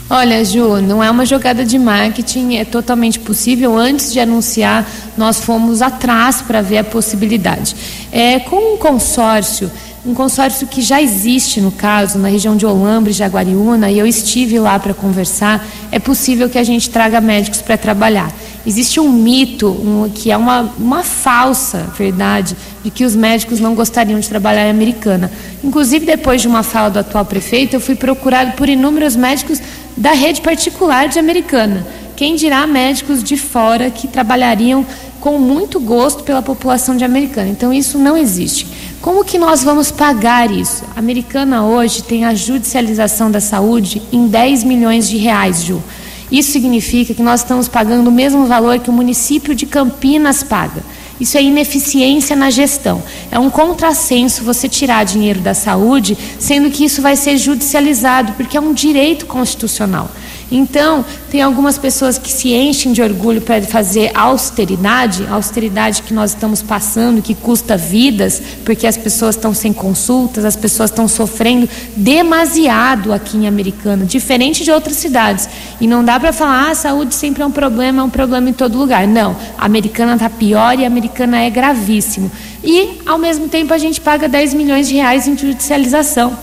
[0.09, 3.77] Olha, Ju, não é uma jogada de marketing, é totalmente possível.
[3.77, 7.75] Antes de anunciar, nós fomos atrás para ver a possibilidade.
[8.13, 9.69] É, com um consórcio
[10.07, 14.59] um consórcio que já existe no caso, na região de Olambre, Jaguariúna, e eu estive
[14.59, 18.33] lá para conversar, é possível que a gente traga médicos para trabalhar.
[18.65, 23.75] Existe um mito, um, que é uma, uma falsa verdade, de que os médicos não
[23.75, 25.31] gostariam de trabalhar em Americana.
[25.63, 29.61] Inclusive, depois de uma fala do atual prefeito, eu fui procurado por inúmeros médicos
[29.97, 31.85] da rede particular de Americana.
[32.15, 34.87] Quem dirá médicos de fora que trabalhariam
[35.21, 37.49] com muito gosto pela população de Americana.
[37.49, 38.67] Então, isso não existe.
[39.01, 40.85] Como que nós vamos pagar isso?
[40.95, 45.83] A Americana hoje tem a judicialização da saúde em 10 milhões de reais, Ju.
[46.31, 50.83] Isso significa que nós estamos pagando o mesmo valor que o município de Campinas paga.
[51.21, 53.03] Isso é ineficiência na gestão.
[53.31, 58.57] É um contrassenso você tirar dinheiro da saúde, sendo que isso vai ser judicializado, porque
[58.57, 60.11] é um direito constitucional.
[60.51, 66.31] Então, tem algumas pessoas que se enchem de orgulho para fazer austeridade, austeridade que nós
[66.31, 71.69] estamos passando, que custa vidas, porque as pessoas estão sem consultas, as pessoas estão sofrendo
[71.97, 75.49] demasiado aqui em Americana, diferente de outras cidades.
[75.81, 78.49] E não dá para falar, ah, a saúde sempre é um problema, é um problema
[78.49, 79.07] em todo lugar.
[79.09, 82.31] Não, a Americana está pior e a Americana é gravíssimo.
[82.63, 86.39] E, ao mesmo tempo, a gente paga 10 milhões de reais em judicialização.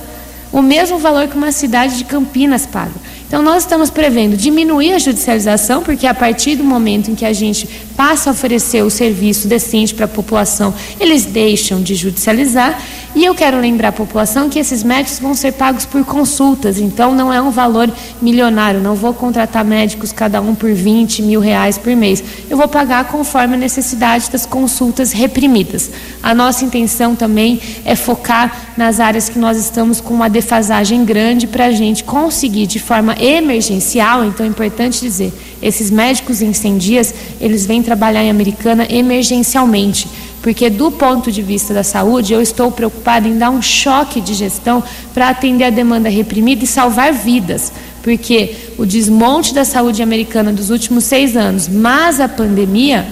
[0.52, 2.92] O mesmo valor que uma cidade de Campinas paga.
[3.34, 7.34] Então, nós estamos prevendo diminuir a judicialização, porque a partir do momento em que a
[7.34, 7.68] gente
[7.98, 12.80] passa a oferecer o serviço decente para a população, eles deixam de judicializar.
[13.16, 17.14] E eu quero lembrar a população que esses médicos vão ser pagos por consultas, então
[17.14, 17.88] não é um valor
[18.20, 18.80] milionário.
[18.80, 22.24] Não vou contratar médicos cada um por 20 mil reais por mês.
[22.50, 25.92] Eu vou pagar conforme a necessidade das consultas reprimidas.
[26.24, 31.46] A nossa intenção também é focar nas áreas que nós estamos com uma defasagem grande
[31.46, 36.78] para a gente conseguir de forma emergencial, então é importante dizer, esses médicos em 100
[36.80, 40.08] dias, eles vêm trabalhar em Americana emergencialmente,
[40.44, 44.34] porque do ponto de vista da saúde, eu estou preocupada em dar um choque de
[44.34, 47.72] gestão para atender a demanda reprimida e salvar vidas,
[48.04, 53.08] porque o desmonte da saúde americana dos últimos seis anos, mas a pandemia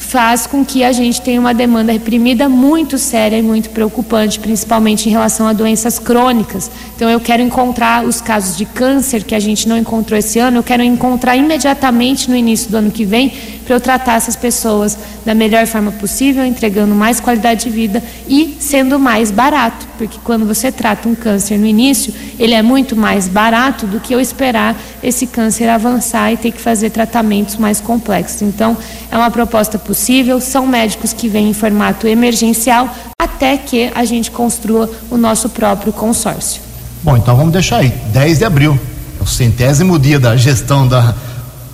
[0.00, 5.08] faz com que a gente tenha uma demanda reprimida muito séria e muito preocupante, principalmente
[5.08, 6.70] em relação a doenças crônicas.
[6.96, 10.56] Então, eu quero encontrar os casos de câncer que a gente não encontrou esse ano,
[10.56, 13.32] eu quero encontrar imediatamente no início do ano que vem,
[13.64, 18.56] para eu tratar essas pessoas da melhor forma possível, entregando mais qualidade de vida e
[18.58, 23.28] sendo mais barato, porque quando você trata um câncer no início, ele é muito mais
[23.28, 28.42] barato do que eu esperar esse câncer avançar e ter que fazer tratamentos mais complexos.
[28.42, 28.76] Então,
[29.08, 32.88] é uma proposta possível, são médicos que vêm em formato emergencial
[33.20, 36.62] até que a gente construa o nosso próprio consórcio.
[37.02, 38.78] Bom, então vamos deixar aí, 10 de abril,
[39.18, 41.12] é o centésimo dia da gestão da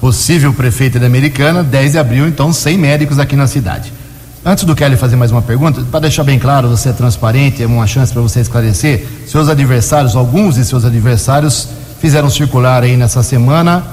[0.00, 3.92] possível prefeita da Americana, 10 de abril, então 100 médicos aqui na cidade.
[4.42, 7.66] Antes do Kelly fazer mais uma pergunta, para deixar bem claro, você é transparente, é
[7.66, 9.06] uma chance para você esclarecer.
[9.26, 11.68] Seus adversários, alguns de seus adversários,
[12.00, 13.84] fizeram circular aí nessa semana,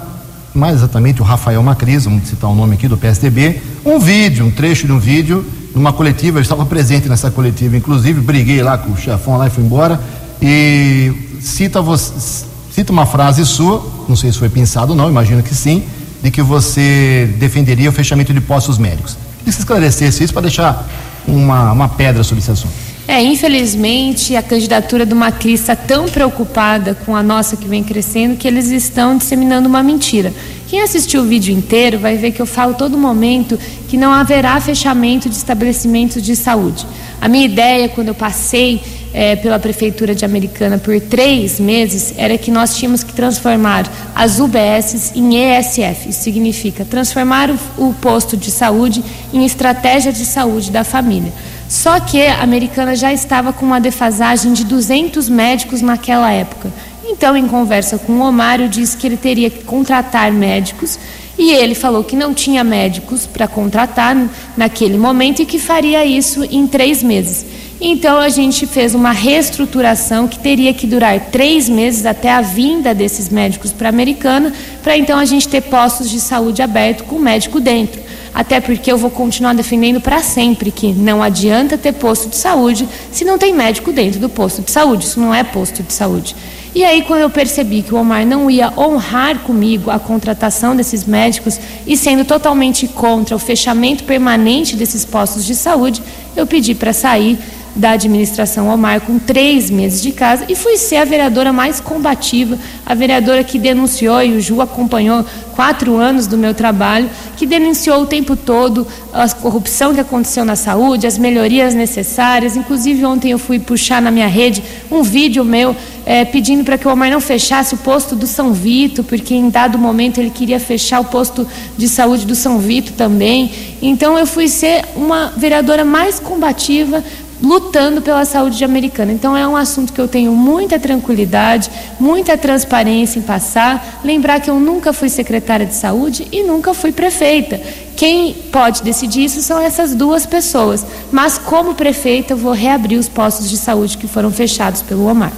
[0.54, 4.52] mais exatamente o Rafael Macris, vamos citar o nome aqui do PSDB, um vídeo, um
[4.52, 8.92] trecho de um vídeo, numa coletiva, eu estava presente nessa coletiva, inclusive, briguei lá com
[8.92, 10.00] o chefão lá e fui embora,
[10.42, 11.12] e
[11.42, 15.56] cita, você, cita uma frase sua, não sei se foi pensado ou não, imagino que
[15.56, 15.84] sim,
[16.22, 19.13] de que você defenderia o fechamento de postos médicos.
[19.13, 20.88] Queria que você esclarecesse isso para deixar
[21.28, 22.93] uma, uma pedra sobre esse assunto.
[23.06, 28.38] É, infelizmente, a candidatura do Macri está tão preocupada com a nossa que vem crescendo
[28.38, 30.34] que eles estão disseminando uma mentira.
[30.70, 34.60] Quem assistiu o vídeo inteiro vai ver que eu falo todo momento que não haverá
[34.62, 36.88] fechamento de estabelecimentos de saúde.
[37.20, 38.82] A minha ideia, quando eu passei
[39.13, 43.86] é, pela Prefeitura de Americana por três meses, era que nós tínhamos que transformar
[44.16, 46.10] as UBSs em ESF.
[46.10, 51.32] Isso significa transformar o, o posto de saúde em estratégia de saúde da família.
[51.74, 56.72] Só que a Americana já estava com uma defasagem de 200 médicos naquela época.
[57.04, 61.00] Então, em conversa com o Omar, eu disse que ele teria que contratar médicos
[61.38, 64.15] e ele falou que não tinha médicos para contratar
[64.56, 67.46] naquele momento e que faria isso em três meses.
[67.82, 72.93] Então a gente fez uma reestruturação que teria que durar três meses até a vinda
[72.93, 77.19] desses médicos para a Americana, para então a gente ter postos de saúde abertos com
[77.19, 78.02] médico dentro.
[78.34, 82.88] Até porque eu vou continuar defendendo para sempre que não adianta ter posto de saúde
[83.12, 85.06] se não tem médico dentro do posto de saúde.
[85.06, 86.36] Isso não é posto de saúde.
[86.76, 91.06] E aí, quando eu percebi que o Omar não ia honrar comigo a contratação desses
[91.06, 96.02] médicos e sendo totalmente contra o fechamento permanente desses postos de saúde,
[96.36, 97.38] eu pedi para sair
[97.76, 102.58] da administração Omar com três meses de casa e fui ser a vereadora mais combativa,
[102.86, 108.02] a vereadora que denunciou, e o Ju acompanhou quatro anos do meu trabalho, que denunciou
[108.02, 112.56] o tempo todo a corrupção que aconteceu na saúde, as melhorias necessárias.
[112.56, 116.88] Inclusive, ontem eu fui puxar na minha rede um vídeo meu é, pedindo para que
[116.88, 120.60] o Omar não fechasse o posto do São Vito, porque em dado momento ele queria
[120.60, 123.52] fechar o posto de saúde do São Vito também.
[123.82, 127.04] Então, eu fui ser uma vereadora mais combativa,
[127.44, 129.12] lutando pela saúde de americana.
[129.12, 134.00] Então é um assunto que eu tenho muita tranquilidade, muita transparência em passar.
[134.04, 137.60] Lembrar que eu nunca fui secretária de saúde e nunca fui prefeita.
[137.98, 140.86] Quem pode decidir isso são essas duas pessoas.
[141.12, 145.34] Mas como prefeita eu vou reabrir os postos de saúde que foram fechados pelo Omar.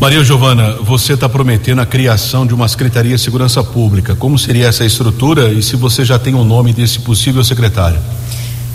[0.00, 4.14] Maria Giovana, você está prometendo a criação de uma Secretaria de Segurança Pública.
[4.14, 7.98] Como seria essa estrutura e se você já tem o nome desse possível secretário?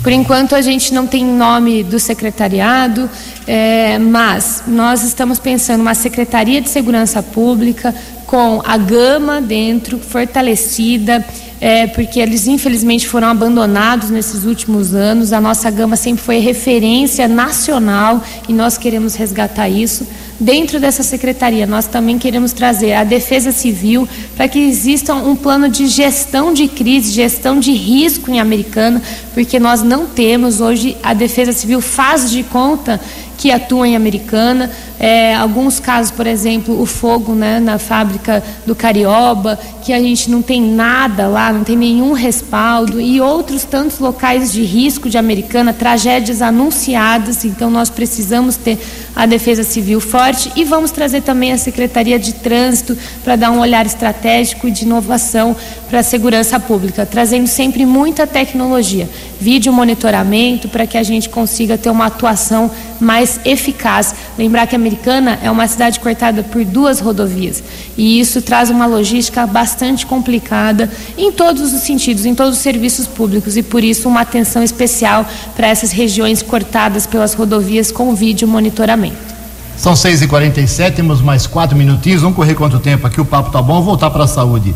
[0.02, 3.08] Por enquanto, a gente não tem nome do secretariado,
[3.46, 7.94] é, mas nós estamos pensando uma Secretaria de Segurança Pública
[8.26, 11.24] com a gama dentro, fortalecida,
[11.62, 15.32] é, porque eles infelizmente foram abandonados nesses últimos anos.
[15.32, 20.04] A nossa gama sempre foi referência nacional e nós queremos resgatar isso.
[20.40, 25.68] Dentro dessa secretaria, nós também queremos trazer a Defesa Civil para que exista um plano
[25.68, 29.00] de gestão de crise, gestão de risco em Americana,
[29.32, 33.00] porque nós não temos hoje a Defesa Civil faz de conta
[33.42, 34.70] que atua em Americana.
[35.00, 40.30] É, alguns casos, por exemplo, o fogo né, na fábrica do Carioba, que a gente
[40.30, 45.18] não tem nada lá, não tem nenhum respaldo, e outros tantos locais de risco de
[45.18, 48.78] Americana, tragédias anunciadas, então nós precisamos ter
[49.14, 53.58] a Defesa Civil forte e vamos trazer também a Secretaria de Trânsito para dar um
[53.58, 55.56] olhar estratégico e de inovação
[55.90, 61.76] para a segurança pública, trazendo sempre muita tecnologia, vídeo monitoramento para que a gente consiga
[61.76, 64.14] ter uma atuação mais eficaz.
[64.38, 67.62] Lembrar que a Americana é uma cidade cortada por duas rodovias
[67.96, 73.06] e isso traz uma logística bastante complicada em todos os sentidos, em todos os serviços
[73.06, 78.48] públicos e por isso uma atenção especial para essas regiões cortadas pelas rodovias com vídeo
[78.48, 79.32] monitoramento.
[79.76, 82.22] São 6 e 47 temos mais quatro minutinhos.
[82.22, 83.20] Vamos correr quanto tempo aqui?
[83.20, 83.82] O papo tá bom.
[83.82, 84.74] Voltar para a saúde.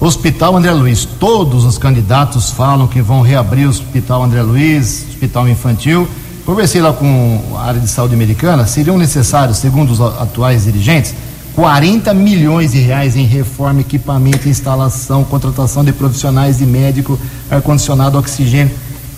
[0.00, 1.04] Hospital André Luiz.
[1.04, 6.08] Todos os candidatos falam que vão reabrir o Hospital André Luiz, Hospital Infantil.
[6.46, 11.12] Conversei lá com a área de saúde americana, seriam necessários, segundo os atuais dirigentes,
[11.56, 17.18] 40 milhões de reais em reforma, equipamento, instalação, contratação de profissionais de médico,
[17.50, 18.72] ar-condicionado, oxigênio.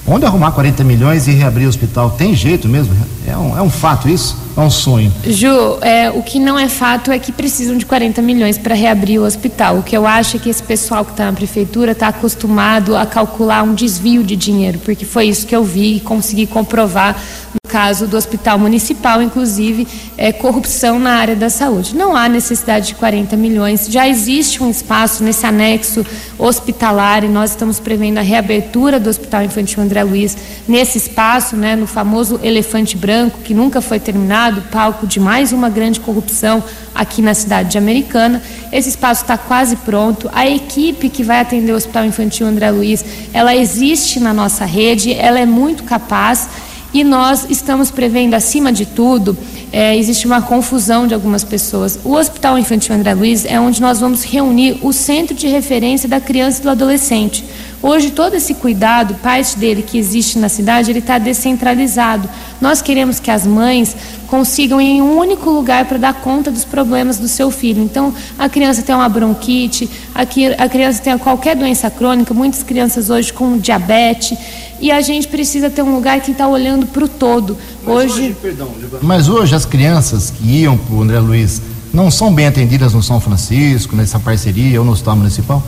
[0.07, 2.12] Onde arrumar 40 milhões e reabrir o hospital?
[2.12, 2.97] Tem jeito mesmo?
[3.27, 4.35] É um, é um fato isso?
[4.59, 5.12] É um sonho?
[5.25, 9.21] Ju, é, o que não é fato é que precisam de 40 milhões para reabrir
[9.21, 9.79] o hospital.
[9.79, 13.07] O que eu acho é que esse pessoal que está na prefeitura está acostumado a
[13.07, 17.16] calcular um desvio de dinheiro, porque foi isso que eu vi e consegui comprovar
[17.55, 21.94] no caso do hospital municipal, inclusive, é, corrupção na área da saúde.
[21.94, 26.05] Não há necessidade de 40 milhões, já existe um espaço nesse anexo
[26.38, 31.77] hospitalar e nós estamos prevendo a reabertura do Hospital Infantil André Luiz nesse espaço, né,
[31.77, 36.63] no famoso elefante branco, que nunca foi terminado, palco de mais uma grande corrupção
[36.95, 38.43] aqui na cidade de Americana.
[38.73, 40.29] Esse espaço está quase pronto.
[40.33, 45.13] A equipe que vai atender o Hospital Infantil André Luiz, ela existe na nossa rede,
[45.13, 46.49] ela é muito capaz
[46.93, 49.37] e nós estamos prevendo, acima de tudo,
[49.71, 51.99] é, existe uma confusão de algumas pessoas.
[52.03, 56.21] O Hospital Infantil André Luiz é onde nós vamos reunir o centro de referência da
[56.21, 57.45] criança e do adolescente.
[57.81, 62.29] Hoje, todo esse cuidado, parte dele que existe na cidade, ele está descentralizado.
[62.61, 66.64] Nós queremos que as mães consigam ir em um único lugar para dar conta dos
[66.64, 67.81] problemas do seu filho.
[67.81, 73.33] Então, a criança tem uma bronquite, a criança tem qualquer doença crônica, muitas crianças hoje
[73.33, 74.37] com diabetes,
[74.81, 77.57] e a gente precisa ter um lugar que está olhando para o todo.
[77.85, 78.71] Mas hoje, hoje perdão,
[79.03, 81.62] mas hoje as crianças que iam para o André Luiz
[81.95, 85.62] não são bem atendidas no São Francisco, nessa parceria ou no Hospital Municipal?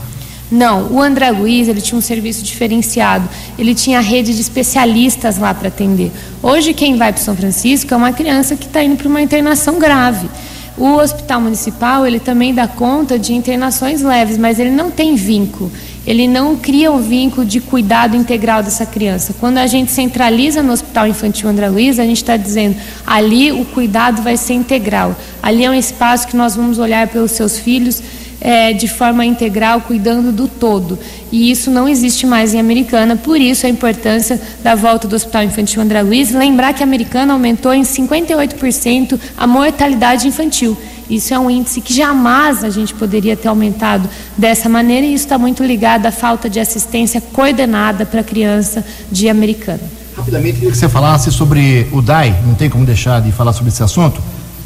[0.50, 3.28] Não, o André Luiz ele tinha um serviço diferenciado.
[3.56, 6.10] Ele tinha rede de especialistas lá para atender.
[6.42, 9.78] Hoje quem vai para São Francisco é uma criança que está indo para uma internação
[9.78, 10.28] grave.
[10.76, 15.70] O hospital municipal ele também dá conta de internações leves, mas ele não tem vínculo.
[16.06, 19.34] Ele não cria um vínculo de cuidado integral dessa criança.
[19.38, 22.76] Quando a gente centraliza no Hospital Infantil André Luiz, a gente está dizendo
[23.06, 25.14] ali o cuidado vai ser integral.
[25.42, 28.02] Ali é um espaço que nós vamos olhar pelos seus filhos
[28.40, 30.98] é, de forma integral, cuidando do todo.
[31.30, 35.44] E isso não existe mais em Americana, por isso a importância da volta do Hospital
[35.44, 36.30] Infantil André Luiz.
[36.30, 40.76] Lembrar que a Americana aumentou em 58% a mortalidade infantil.
[41.08, 45.24] Isso é um índice que jamais a gente poderia ter aumentado dessa maneira, e isso
[45.24, 49.80] está muito ligado à falta de assistência coordenada para a criança de Americana.
[50.16, 53.70] Rapidamente, queria que você falasse sobre o DAI, não tem como deixar de falar sobre
[53.72, 54.18] esse assunto.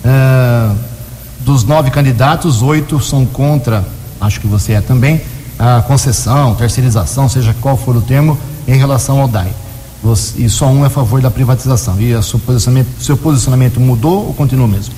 [0.04, 0.93] Uh,
[1.44, 3.84] dos nove candidatos, oito são contra,
[4.20, 5.20] acho que você é também,
[5.58, 8.36] a concessão, terceirização, seja qual for o termo,
[8.66, 9.30] em relação ao.
[10.02, 12.00] Você, e só um é a favor da privatização.
[12.00, 14.94] E seu posicionamento, seu posicionamento mudou ou continua o mesmo?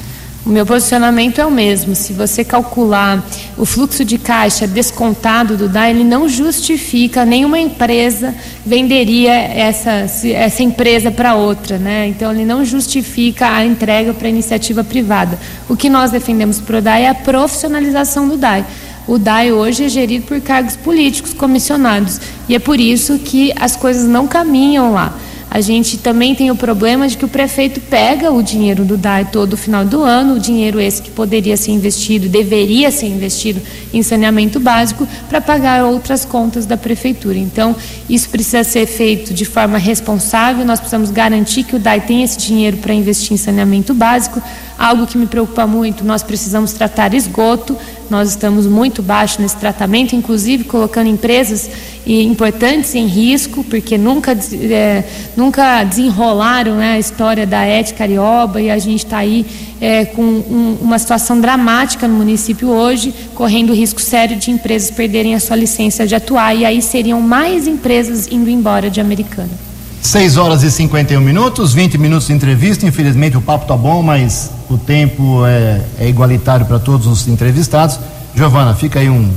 [0.47, 1.97] O meu posicionamento é o mesmo.
[1.97, 3.20] Se você calcular
[3.59, 8.32] o fluxo de caixa descontado do DAI, ele não justifica nenhuma empresa
[8.64, 12.07] venderia essa, essa empresa para outra, né?
[12.07, 15.36] Então ele não justifica a entrega para iniciativa privada.
[15.68, 18.64] O que nós defendemos para o DAI é a profissionalização do DAI.
[19.05, 23.74] O DAI hoje é gerido por cargos políticos comissionados e é por isso que as
[23.74, 25.12] coisas não caminham lá.
[25.49, 29.26] A gente também tem o problema de que o prefeito pega o dinheiro do DAE
[29.26, 33.62] todo final do ano, o dinheiro esse que poderia ser investido, deveria ser investido
[33.94, 37.38] em saneamento básico, para pagar outras contas da prefeitura.
[37.38, 37.76] Então,
[38.11, 42.38] isso precisa ser feito de forma responsável, nós precisamos garantir que o DAE tem esse
[42.38, 44.42] dinheiro para investir em saneamento básico.
[44.76, 47.78] Algo que me preocupa muito, nós precisamos tratar esgoto,
[48.11, 51.69] nós estamos muito baixo nesse tratamento, inclusive colocando empresas
[52.07, 55.05] importantes em risco, porque nunca, é,
[55.37, 59.45] nunca desenrolaram né, a história da ética carioba e a gente está aí
[59.81, 65.35] é, com um, uma situação dramática no município hoje, correndo risco sério de empresas perderem
[65.35, 69.76] a sua licença de atuar e aí seriam mais empresas indo embora de Americana.
[70.07, 72.87] 6 horas e 51 minutos, 20 minutos de entrevista.
[72.87, 77.99] Infelizmente o papo tá bom, mas o tempo é, é igualitário para todos os entrevistados.
[78.33, 79.29] Giovana, fica aí um,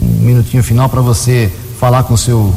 [0.00, 2.52] um minutinho final para você falar com o seu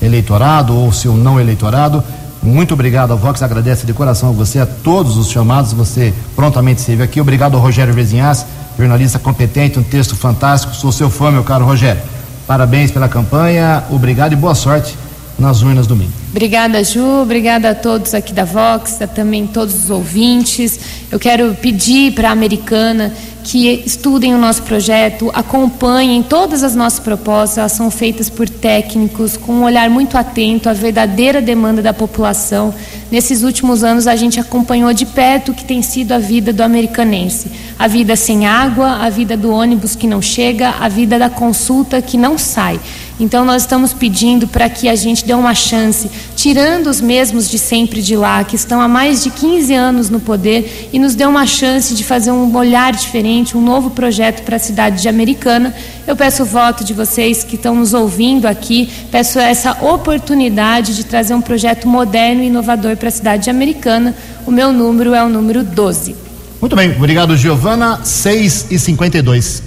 [0.00, 2.02] eleitorado ou seu não eleitorado.
[2.42, 6.80] Muito obrigado, a Vox agradece de coração a você, a todos os chamados, você prontamente
[6.80, 7.20] esteve aqui.
[7.20, 8.46] Obrigado ao Rogério Vezinhas,
[8.78, 10.74] jornalista competente, um texto fantástico.
[10.74, 12.00] Sou seu fã, meu caro Rogério.
[12.46, 14.96] Parabéns pela campanha, obrigado e boa sorte
[15.38, 16.12] nas urnas domingo.
[16.30, 17.22] Obrigada, Ju.
[17.22, 20.78] Obrigada a todos aqui da Vox, também todos os ouvintes.
[21.10, 23.12] Eu quero pedir para a Americana
[23.46, 29.36] que estudem o nosso projeto, acompanhem todas as nossas propostas, elas são feitas por técnicos
[29.36, 32.74] com um olhar muito atento à verdadeira demanda da população.
[33.08, 36.60] Nesses últimos anos a gente acompanhou de perto o que tem sido a vida do
[36.60, 41.30] americanense, a vida sem água, a vida do ônibus que não chega, a vida da
[41.30, 42.80] consulta que não sai.
[43.18, 47.58] Então, nós estamos pedindo para que a gente dê uma chance, tirando os mesmos de
[47.58, 51.24] sempre de lá, que estão há mais de 15 anos no poder, e nos dê
[51.24, 55.74] uma chance de fazer um olhar diferente, um novo projeto para a cidade de Americana.
[56.06, 61.04] Eu peço o voto de vocês que estão nos ouvindo aqui, peço essa oportunidade de
[61.04, 64.14] trazer um projeto moderno e inovador para a cidade de Americana.
[64.46, 66.14] O meu número é o número 12.
[66.60, 68.00] Muito bem, obrigado, Giovana.
[68.04, 69.62] 6 e 52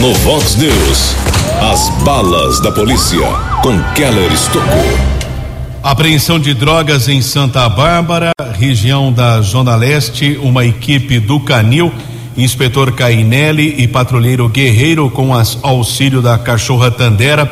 [0.00, 1.35] No Vox News.
[1.60, 3.26] As balas da polícia
[3.62, 4.84] com Keller Estocou.
[5.82, 11.90] Apreensão de drogas em Santa Bárbara, região da Zona Leste, uma equipe do Canil,
[12.36, 17.50] inspetor Cainelli e patrulheiro Guerreiro com as, auxílio da cachorra Tandera,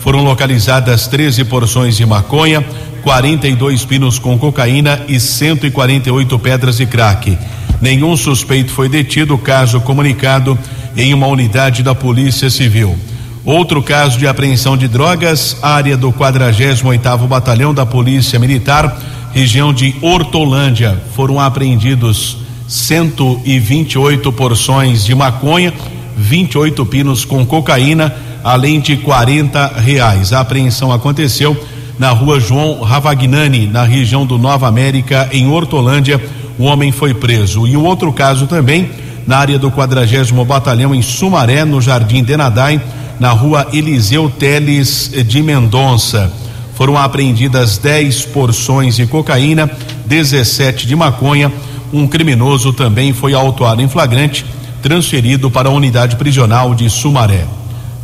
[0.00, 2.62] foram localizadas 13 porções de maconha,
[3.02, 7.38] 42 pinos com cocaína e 148 pedras de crack.
[7.80, 10.58] Nenhum suspeito foi detido, caso comunicado
[10.96, 12.98] em uma unidade da Polícia Civil.
[13.44, 18.98] Outro caso de apreensão de drogas, área do 48º Batalhão da Polícia Militar,
[19.34, 20.98] região de Hortolândia.
[21.14, 25.74] Foram apreendidos 128 porções de maconha,
[26.16, 30.32] 28 pinos com cocaína, além de 40 reais.
[30.32, 31.54] A apreensão aconteceu
[31.98, 36.18] na rua João Ravagnani, na região do Nova América, em Hortolândia.
[36.58, 37.66] O homem foi preso.
[37.66, 38.88] E um outro caso também,
[39.26, 42.80] na área do 40 Batalhão, em Sumaré, no Jardim Denadai
[43.18, 46.32] na rua Eliseu Teles de Mendonça.
[46.74, 49.70] Foram apreendidas 10 porções de cocaína,
[50.06, 51.52] 17 de maconha.
[51.92, 54.44] Um criminoso também foi autuado em flagrante,
[54.82, 57.46] transferido para a unidade prisional de Sumaré.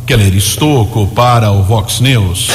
[0.05, 2.47] Keller Estocco para o Vox News.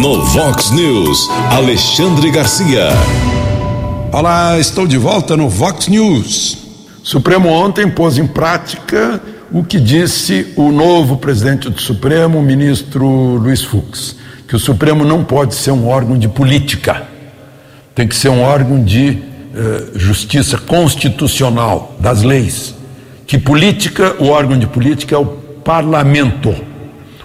[0.00, 2.90] No Vox News, Alexandre Garcia.
[4.12, 6.65] Olá, estou de volta no Vox News.
[7.06, 13.06] Supremo ontem pôs em prática o que disse o novo presidente do Supremo, o ministro
[13.06, 14.16] Luiz Fux,
[14.48, 17.04] que o Supremo não pode ser um órgão de política,
[17.94, 19.22] tem que ser um órgão de
[19.54, 22.74] eh, justiça constitucional, das leis.
[23.24, 26.52] Que política, o órgão de política é o parlamento.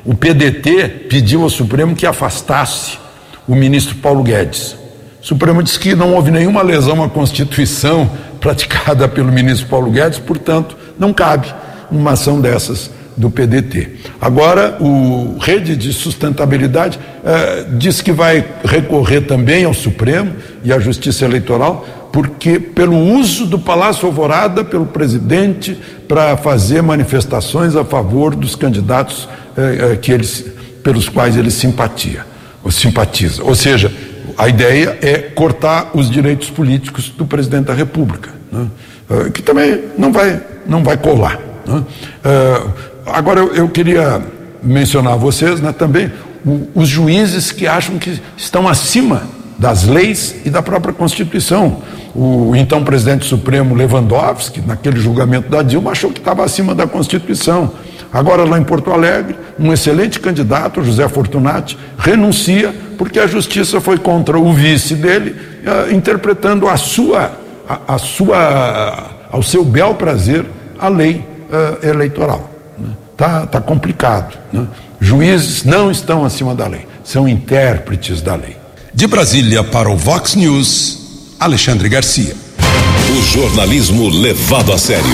[0.05, 2.99] O PDT pediu ao Supremo que afastasse
[3.47, 4.75] o ministro Paulo Guedes.
[5.23, 8.11] O Supremo disse que não houve nenhuma lesão à Constituição
[8.41, 11.53] praticada pelo ministro Paulo Guedes, portanto, não cabe
[11.89, 13.97] uma ação dessas do PDT.
[14.19, 20.33] Agora, o Rede de Sustentabilidade eh, diz que vai recorrer também ao Supremo
[20.63, 25.77] e à Justiça Eleitoral, porque pelo uso do Palácio Alvorada pelo presidente
[26.07, 30.45] para fazer manifestações a favor dos candidatos eh, eh, que eles,
[30.83, 32.25] pelos quais ele simpatia,
[32.63, 33.43] ou simpatiza.
[33.43, 33.91] Ou seja,
[34.37, 38.67] a ideia é cortar os direitos políticos do presidente da República, né?
[39.11, 41.37] Eh, que também não vai, não vai colar.
[41.65, 41.83] Né?
[42.23, 42.61] Eh,
[43.05, 44.21] agora eu, eu, queria
[44.63, 46.11] mencionar a vocês né, também
[46.45, 49.23] o, os juízes que acham que estão acima
[49.57, 51.81] das leis e da própria Constituição.
[52.15, 57.71] O então presidente Supremo Lewandowski, naquele julgamento da Dilma, achou que estava acima da Constituição.
[58.13, 63.97] Agora, lá em Porto Alegre, um excelente candidato, José Fortunati, renuncia porque a justiça foi
[63.97, 65.35] contra o vice dele,
[65.65, 67.31] uh, interpretando a sua,
[67.67, 70.45] a, a, sua, ao seu bel prazer,
[70.77, 72.51] a lei uh, eleitoral.
[73.13, 73.47] Está né?
[73.49, 74.37] tá complicado.
[74.51, 74.67] Né?
[74.99, 78.57] Juízes não estão acima da lei, são intérpretes da lei.
[78.93, 82.35] De Brasília para o Vox News, Alexandre Garcia.
[83.17, 85.05] O jornalismo levado a sério.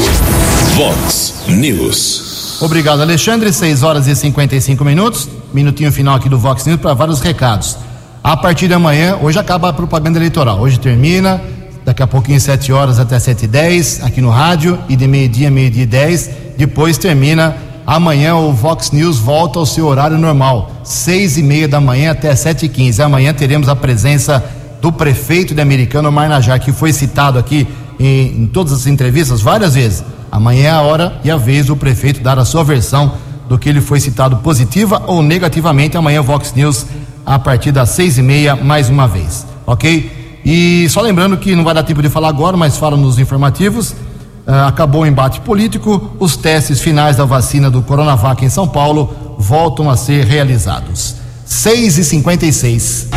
[0.75, 2.36] Vox News.
[2.59, 3.51] Obrigado, Alexandre.
[3.53, 5.29] 6 horas e 55 minutos.
[5.53, 7.77] Minutinho final aqui do Vox News para vários recados.
[8.23, 10.59] A partir de amanhã, hoje acaba a propaganda eleitoral.
[10.59, 11.41] Hoje termina,
[11.85, 15.49] daqui a pouquinho, 7 horas até 7 e 10 aqui no rádio, e de meio-dia,
[15.49, 16.29] meio-dia e 10.
[16.57, 17.55] Depois termina
[17.87, 22.35] Amanhã o Vox News volta ao seu horário normal, seis e meia da manhã até
[22.35, 23.01] sete e quinze.
[23.01, 24.43] Amanhã teremos a presença
[24.81, 27.65] do prefeito de Americano Marnajá, que foi citado aqui
[27.97, 30.03] em, em, todas as entrevistas várias vezes.
[30.31, 33.13] Amanhã é a hora e a vez do prefeito dar a sua versão
[33.47, 35.97] do que ele foi citado positiva ou negativamente.
[35.97, 36.85] Amanhã Vox News
[37.25, 40.39] a partir das seis e meia mais uma vez, ok?
[40.45, 43.91] E só lembrando que não vai dar tempo de falar agora, mas fala nos informativos.
[43.91, 49.35] Uh, acabou o embate político, os testes finais da vacina do Coronavac em São Paulo
[49.37, 51.15] voltam a ser realizados.
[51.45, 53.07] 6 e 56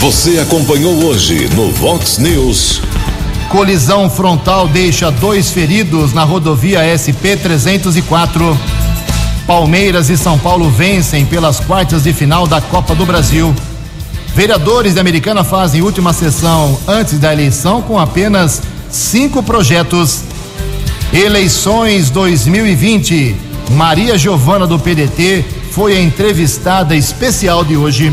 [0.00, 2.80] Você acompanhou hoje no Vox News.
[3.48, 8.56] Colisão frontal deixa dois feridos na rodovia SP-304.
[9.46, 13.54] Palmeiras e São Paulo vencem pelas quartas de final da Copa do Brasil.
[14.34, 20.20] Vereadores da Americana fazem última sessão antes da eleição com apenas cinco projetos.
[21.10, 23.34] Eleições 2020.
[23.70, 28.12] Maria Giovana do PDT foi a entrevistada especial de hoje.